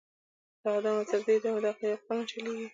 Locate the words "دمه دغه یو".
1.43-2.01